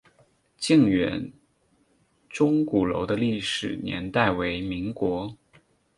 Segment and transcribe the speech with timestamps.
[0.57, 1.31] 靖远
[2.27, 5.37] 钟鼓楼的历史年代为民国。